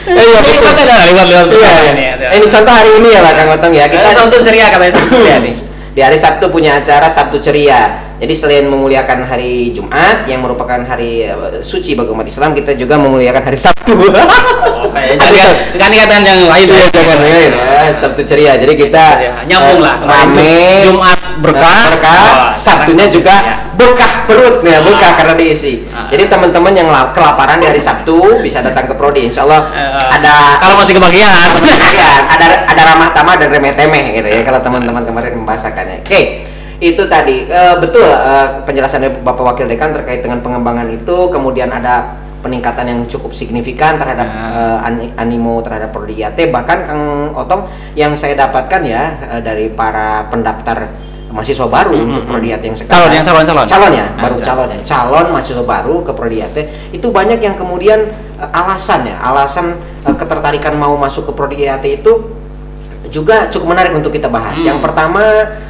[0.04, 0.84] Eh, iya, betul.
[0.84, 1.46] Lewat lewat lewat.
[1.48, 2.12] Iya, Ini, iya.
[2.14, 2.26] ada.
[2.36, 5.36] ini contoh hari ini ya Kang Otong ya Kita kita Sabtu ceria katanya Sabtu ya
[5.44, 5.54] nih.
[5.94, 8.02] Di hari Sabtu punya acara Sabtu Ceria.
[8.18, 12.98] Jadi selain memuliakan hari Jumat yang merupakan hari eh, suci bagi umat Islam, kita juga
[12.98, 13.94] memuliakan hari Sabtu.
[14.94, 16.86] Jadi kan kan ikatan yang lain Iya, ya.
[16.94, 17.92] jangan lain ya.
[17.94, 18.52] Sabtu ceria.
[18.58, 19.04] Jadi kita.
[19.46, 19.94] Nyambung eh, lah.
[20.02, 20.58] Kemarin Rame.
[20.86, 21.82] Jumat berkah.
[21.88, 22.18] berkah.
[22.20, 23.56] Oh, Sabtunya juga ceria.
[23.72, 25.16] berkah perut ya, berkah Ah.
[25.16, 25.86] karena diisi.
[25.88, 26.06] Ah.
[26.06, 29.24] Jadi teman-teman yang la- kelaparan di hari Sabtu bisa datang ke Prodi.
[29.24, 31.30] Insya Allah Eh, ada kalau masih kebagian.
[31.60, 36.02] ya, ada ada ramah tamah dan remeh temeh gitu ya kalau teman-teman kemarin membahasakannya.
[36.02, 36.22] Oke.
[36.76, 41.68] Itu tadi eh, betul eh, penjelasan dari Bapak Wakil Dekan terkait dengan pengembangan itu, kemudian
[41.68, 44.44] ada peningkatan yang cukup signifikan terhadap Ya.
[44.52, 49.70] eh, ani- animo terhadap prodi IAT bahkan Kang Otong yang saya dapatkan ya eh, dari
[49.70, 50.92] para pendaftar
[51.34, 52.46] mahasiswa baru Hmm, untuk hmm, hmm.
[52.46, 53.66] IAT yang sekarang Calon, yang calon, calon.
[53.66, 54.46] calon ya Ah, baru calon.
[54.46, 56.58] calon ya calon mahasiswa baru ke prodi IAT
[56.92, 57.98] itu banyak yang kemudian
[58.36, 62.12] eh, alasan ya alasan eh, ketertarikan mau masuk ke prodi IAT itu
[63.06, 64.56] juga cukup menarik untuk kita bahas.
[64.56, 64.64] Hmm.
[64.66, 65.20] Yang pertama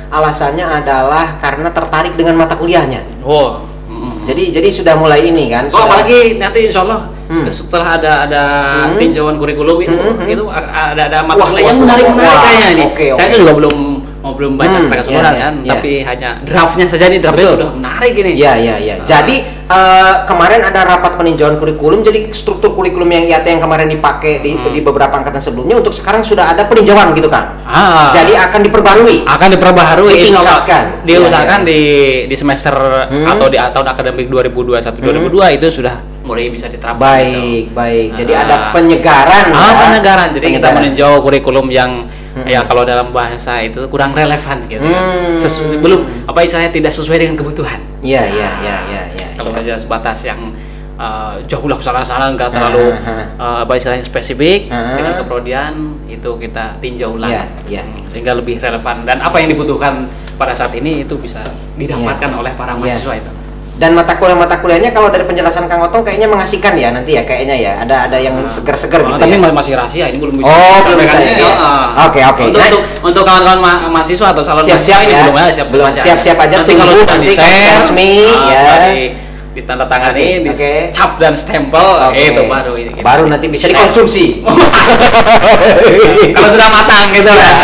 [0.08, 3.02] alasannya adalah karena tertarik dengan mata kuliahnya.
[3.20, 3.58] Oh.
[3.84, 4.22] mm.
[4.22, 5.66] Jadi jadi sudah mulai ini kan.
[5.66, 7.42] Oh, sudah- apalagi nanti insya Allah Hmm.
[7.48, 8.42] setelah ada ada
[8.86, 9.00] Hmm.
[9.00, 10.44] tinjauan kurikulum itu, Hmm, hmm.
[10.46, 12.82] a- ada ada mata kuliah yang menarik menarik kayaknya ini.
[12.84, 13.36] oke, Saya oke.
[13.40, 13.78] juga belum
[14.24, 15.70] mau belum baca Hmm, secara iya, keseluruhan iya, kan, iya.
[15.76, 17.56] tapi hanya draftnya saja nih draftnya Betul.
[17.60, 18.30] sudah menarik ini.
[18.32, 18.94] Iya iya iya.
[18.96, 19.04] Ah.
[19.04, 22.00] Jadi eh, kemarin ada rapat peninjauan kurikulum.
[22.00, 24.72] Jadi struktur kurikulum yang IAT yang kemarin dipakai di, Hmm.
[24.72, 27.60] di beberapa angkatan sebelumnya untuk sekarang sudah ada peninjauan gitu kan.
[27.62, 28.08] Ah.
[28.10, 29.16] Jadi akan diperbarui.
[29.24, 29.48] akan
[30.32, 30.40] Allah.
[30.40, 30.84] Ditingkatkan.
[31.04, 31.80] diusahakan Iya, di
[32.24, 32.72] di semester
[33.04, 33.28] Hmm.
[33.28, 37.36] atau di tahun akademik 2021 2022 itu sudah mulai bisa diterapkan gitu.
[37.36, 38.08] Baik baik.
[38.16, 38.40] Jadi Ah.
[38.42, 39.44] ada penyegaran.
[39.52, 39.72] Ah, ya.
[39.82, 40.28] penyegaran.
[40.32, 40.76] Jadi kita Penyegaran.
[40.80, 41.90] meninjau kurikulum yang
[42.34, 42.44] Hmm.
[42.44, 44.82] ya kalau dalam bahasa itu kurang relevan gitu.
[44.82, 44.90] kan.
[44.90, 45.38] Hmm.
[45.38, 47.78] Sesu- belum apa istilahnya tidak sesuai dengan kebutuhan.
[48.02, 49.26] Iya iya iya iya iya.
[49.34, 49.62] Kalau iya.
[49.62, 50.50] aja sebatas yang
[50.94, 53.24] uh, jauh lah ke sana-sana nggak terlalu Ah, ah.
[53.38, 54.94] uh, apa istilahnya spesifik Ah.
[54.94, 55.72] dengan keprodian
[56.06, 57.82] itu kita tinjau ulang Iya, iya.
[57.82, 61.42] Hmm, sehingga lebih relevan dan apa yang dibutuhkan pada saat ini itu bisa
[61.74, 62.80] didapatkan oleh para Iya.
[62.80, 63.30] mahasiswa itu.
[63.74, 67.26] Dan mata kuliah mata kuliahnya kalau dari penjelasan Kang Otong kayaknya mengasihkan ya nanti ya
[67.26, 67.72] kayaknya ya.
[67.82, 69.42] Ada ada yang seger-seger Oh, gitu tapi ya.
[69.42, 70.46] ma- masih rahasia ini belum bisa.
[70.46, 71.34] Oh, belum bisa ya?
[71.52, 72.06] Ah.
[72.06, 72.42] Oke, oke.
[72.46, 75.22] Untuk Nah- untuk, untuk kawan-kawan ma- mahasiswa atau calon Siap-siap mahasiswa ini ya.
[75.24, 76.00] belum ya, siap Belum, aja.
[76.00, 78.62] siap-siap aja, Nanti kalau tunggu nanti kalau share, resmi, ah, ya.
[79.54, 80.72] Di ditandatangani, Oke, oke.
[80.90, 82.26] dicap dan stempel, Oke.
[82.26, 82.90] itu baru ini.
[82.92, 83.06] gitu.
[83.06, 84.42] Baru nanti bisa dikonsumsi.
[86.34, 87.38] kalau sudah matang gitu Iya.
[87.38, 87.54] kan.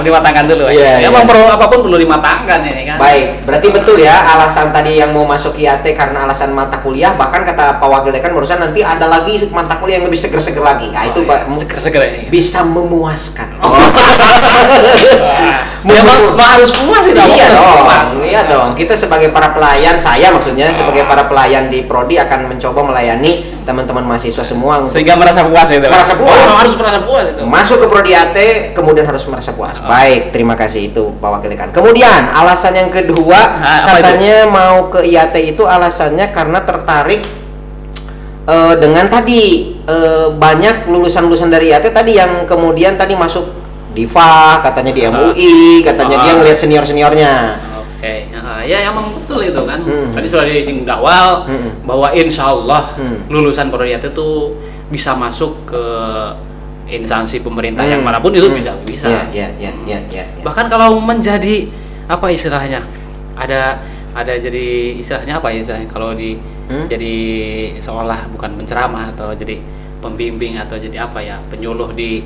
[0.00, 0.64] Dimatangkan dulu.
[0.70, 1.06] Iya, ya, iya.
[1.10, 2.96] emang perlu apa pun perlu dimatangkan ini kan.
[2.96, 7.42] Baik, berarti betul ya alasan tadi yang mau masuk IAT karena alasan mata kuliah bahkan
[7.42, 10.88] kata Pak Wakil Dekan barusan nanti ada lagi mata kuliah yang lebih seger-seger lagi.
[10.94, 11.50] Nah, itu Oh, iya.
[11.50, 12.20] seger-seger ini.
[12.30, 13.58] bisa memuaskan.
[15.80, 18.08] Ya, mah harus puas sih iya dong, puas.
[18.20, 18.76] iya dong.
[18.76, 24.04] Kita sebagai para pelayan, saya maksudnya sebagai para pelayan di prodi akan mencoba melayani teman-teman
[24.04, 25.80] mahasiswa semua Sehingga merasa puas itu.
[25.80, 26.36] Merasa puas.
[26.36, 27.40] Oh, harus merasa puas itu.
[27.48, 28.36] masuk ke prodi AT,
[28.76, 29.80] kemudian harus merasa puas.
[29.80, 31.72] Baik, terima kasih itu Pak Wakil Dekan.
[31.72, 37.22] Kemudian alasan yang kedua Ah, apa katanya mau ke IAT itu alasannya karena tertarik
[38.48, 43.59] eh, dengan tadi eh, banyak lulusan-lulusan dari IAT tadi yang kemudian tadi masuk
[43.90, 45.02] Diva, katanya di.
[45.02, 46.36] MUI, katanya dia Ah.
[46.38, 47.32] ngelihat senior-seniornya.
[47.76, 49.80] Oke, nah, ya emang betul itu kan.
[49.82, 50.08] Hmm.
[50.10, 51.84] Tadi sudah disinggung di awal Hmm.
[51.84, 53.28] bahwa insya Allah Hmm.
[53.28, 54.56] lulusan prodiat itu
[54.88, 55.82] bisa masuk ke
[56.88, 58.08] instansi pemerintah yang Hmm.
[58.08, 58.56] mana pun itu Hmm.
[58.56, 59.06] bisa bisa.
[59.06, 60.24] Iya, iya, iya, iya, iya.
[60.26, 60.42] iya.
[60.42, 61.70] Bahkan kalau menjadi
[62.06, 62.82] apa istilahnya
[63.36, 63.78] ada
[64.10, 66.34] ada jadi istilahnya apa ya istilahnya kalau di
[66.66, 66.86] Hmm?
[66.86, 67.14] jadi
[67.78, 69.58] seolah bukan penceramah atau jadi
[69.98, 72.22] pembimbing atau jadi apa ya penyuluh di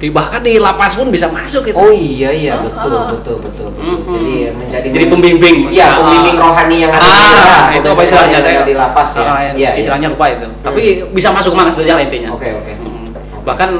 [0.00, 1.76] di bahkan di lapas pun bisa masuk itu.
[1.76, 3.04] Oh iya iya Ah, betul ah.
[3.04, 3.84] betul betul betul.
[3.84, 4.16] Mm-mm.
[4.16, 5.56] Jadi ya, menjadi Jadi pembimbing.
[5.68, 5.96] Iya, Ah.
[6.00, 7.28] pembimbing rohani yang ada di ah,
[7.68, 9.20] ya, itu apa istilahnya saya di lapas ya.
[9.22, 9.70] Ah, Iya, iya.
[9.76, 10.46] istilahnya lupa itu.
[10.64, 10.82] Tapi
[11.12, 12.32] bisa masuk mana saja lah intinya.
[12.32, 12.72] Oke, oke.
[12.80, 13.12] Mm.
[13.44, 13.70] Bahkan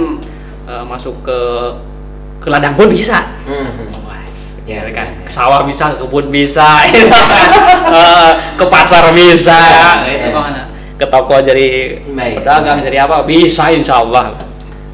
[0.68, 1.38] eh, masuk ke
[2.38, 3.24] ke ladang pun bisa.
[3.48, 3.64] Hmm.
[4.62, 5.10] Ya, ya, kan.
[5.10, 5.26] ya, ya.
[5.26, 7.48] Ke sawah bisa, ke kebun bisa, gitu kan.
[7.90, 9.58] Eh, ke pasar bisa,
[10.06, 10.36] Ya, itu ya.
[10.36, 10.62] mana.
[10.94, 12.44] Ke toko jadi Baik.
[12.44, 14.36] pedagang jadi apa bisa insya Allah.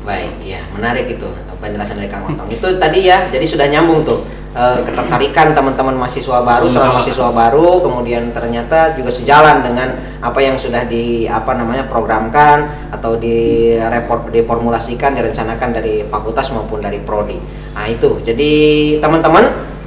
[0.00, 0.35] Baik, iya
[0.76, 2.48] menarik itu penjelasan dari Kang Otong.
[2.52, 7.28] itu tadi ya, jadi sudah nyambung tuh eh, ketertarikan teman-teman mahasiswa baru, calon Hmm, mahasiswa
[7.32, 13.72] baru, kemudian ternyata juga sejalan dengan apa yang sudah di apa namanya programkan atau di
[13.76, 17.40] report diformulasikan, direncanakan dari fakultas maupun dari prodi.
[17.76, 18.52] Nah itu, jadi
[19.00, 19.44] teman-teman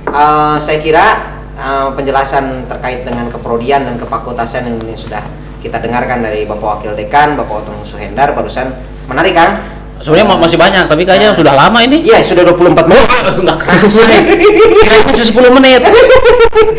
[0.09, 1.05] eh, saya kira
[1.53, 5.21] eh, penjelasan terkait dengan keprodian dan kefakultasan yang ini sudah
[5.59, 8.71] kita dengarkan dari Bapak Wakil Dekan, Bapak Otong Suhendar barusan
[9.11, 9.78] menarik Kang.
[9.99, 11.99] Sebenarnya ma- masih banyak, tapi kayaknya sudah lama ini.
[12.01, 13.03] Iya, sudah 24 menit.
[13.43, 13.99] Enggak kerasa.
[14.79, 15.81] Kira kira 10 menit.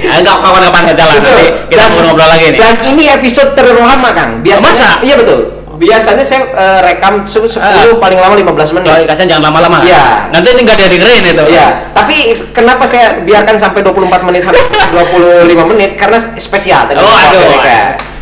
[0.00, 2.58] Enggak kawan-kawan saja lah nanti kita Dan- ngobrol-ngobrol lagi nih.
[2.58, 4.40] Dan ini episode terlama, Kang.
[4.40, 4.90] Biasanya Masa?
[5.00, 5.40] Iya betul.
[5.76, 7.96] biasanya saya eh, rekam se- 10 Ah.
[7.96, 8.88] paling lama 15 menit.
[8.90, 9.80] Kalau kasihan jangan lama-lama.
[9.80, 10.28] Iya.
[10.28, 11.44] Nanti ini nggak dia dengerin itu.
[11.46, 12.16] Iya, tapi
[12.52, 14.60] kenapa saya biarkan sampai 24 menit sampai
[14.92, 16.96] 25 menit karena spesial tadi.
[16.96, 17.40] Oh aduh.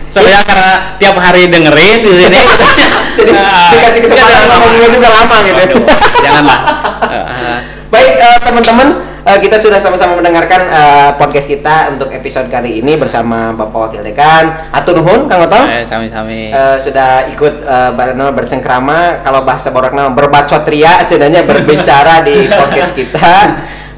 [0.08, 2.38] Saya karena tiap hari dengerin di sini.
[3.18, 5.78] Jadi Ah, dikasih kesempatan ngomongnya juga lama gitu.
[6.20, 6.58] Janganlah.
[7.02, 7.58] Ah,
[7.92, 8.88] Baik eh, teman-teman,
[9.24, 14.02] eh, kita sudah sama-sama mendengarkan eh, podcast kita untuk episode kali ini bersama Bapak Wakil
[14.02, 14.44] Dekan.
[14.70, 15.64] Atur nuhun Kang Otong.
[15.66, 16.48] eh, Sami-sami.
[16.48, 23.30] Eh, sudah ikut barano bercengkrama kalau bahasa borakna berbacot ria sebenarnya berbicara di podcast kita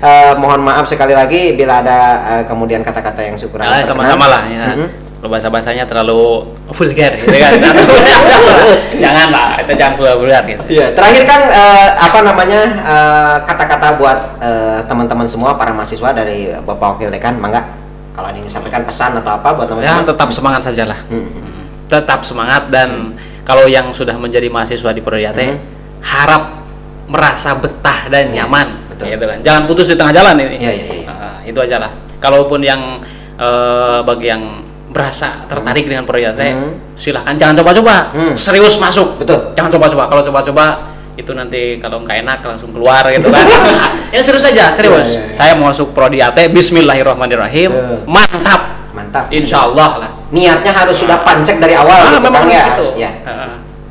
[0.00, 1.98] Eh, mohon maaf sekali lagi bila ada
[2.32, 3.84] eh, kemudian kata-kata yang Ah, berkenan.
[3.84, 4.72] sama-sama lah ya.
[4.72, 4.88] Mhm.
[5.20, 7.52] Kalau bahasa-bahasanya terlalu vulgar gitu kan.
[9.04, 10.62] Janganlah, itu jangan vulgar gitu.
[10.68, 16.48] Iya, terakhir kan eh, apa namanya eh, kata-kata buat eh, teman-teman semua para mahasiswa dari
[16.56, 17.64] Bapak Wakil Dekan, mangga
[18.12, 20.08] kalau ada yang disampaikan pesan atau apa buat Ya, teman-teman.
[20.08, 20.98] tetap semangat sajalah.
[21.08, 21.68] Hmm.
[21.84, 23.12] Tetap semangat dan
[23.44, 25.56] kalau yang sudah menjadi mahasiswa di Prodi Mhm.
[26.00, 26.64] harap
[27.04, 29.12] merasa betah dan Iya, nyaman betul.
[29.12, 29.38] gitu kan.
[29.42, 30.56] Jangan putus di tengah jalan ini.
[30.56, 31.08] Iya, iya, iya.
[31.10, 31.92] Ah, itu aja lah.
[32.16, 33.04] Kalaupun yang
[33.36, 34.44] eh, bagi yang
[34.90, 36.98] berasa tertarik dengan Prodi AT, Mhm.
[36.98, 38.10] silahkan jangan coba-coba.
[38.10, 38.34] Hmm.
[38.34, 39.22] Serius masuk.
[39.22, 39.54] Betul.
[39.54, 40.04] Jangan coba-coba.
[40.06, 40.66] Kalau coba-coba
[41.14, 43.46] itu nanti kalau nggak enak langsung keluar gitu kan.
[44.14, 45.06] ya serius aja, serius.
[45.06, 45.36] Iya, iya, iya.
[45.36, 47.70] Saya mau masuk Prodi AT, Bismillahirrahmanirrahim.
[48.04, 48.90] Mantap.
[48.90, 49.30] Mantap.
[49.30, 50.10] Insya Allah lah.
[50.30, 52.64] Niatnya harus sudah pancek dari awal Ah, gitu memang Kang, ya.
[52.74, 53.10] harus, ya.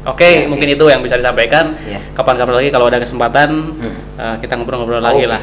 [0.08, 0.76] Oke, Oke, mungkin oke.
[0.80, 1.76] itu yang bisa disampaikan.
[1.86, 2.00] Iya.
[2.12, 3.96] Kapan-kapan lagi kalau ada kesempatan Hmm.
[4.18, 5.32] eh, kita ngobrol-ngobrol lagi Oke.
[5.32, 5.42] lah.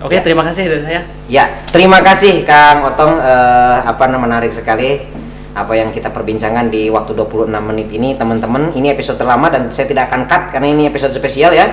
[0.00, 0.24] Oke, Ya.
[0.24, 1.00] terima kasih dari saya.
[1.28, 4.96] Ya, terima kasih Kang Otong eh, apa namanya menarik sekali
[5.52, 8.72] apa yang kita perbincangkan di waktu 26 menit ini teman-teman.
[8.72, 11.68] Ini episode terlama dan saya tidak akan cut karena ini episode spesial ya.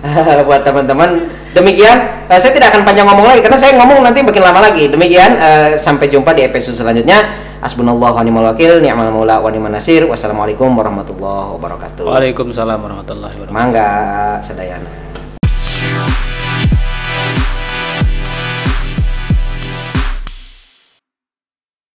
[0.48, 1.28] buat teman-teman.
[1.56, 4.84] Demikian, eh, saya tidak akan panjang ngomong lagi karena saya ngomong nanti makin lama lagi.
[4.92, 7.48] Demikian, eh, sampai jumpa di episode selanjutnya.
[7.60, 10.04] Hasbunallahu wa ni'mal wakil, ni'mal maula wa ni'mal nasir.
[10.08, 12.04] Wassalamualaikum warahmatullahi wabarakatuh.
[12.08, 13.56] Waalaikumsalam warahmatullahi wabarakatuh.
[13.56, 13.88] Mangga
[14.40, 14.99] sedayana.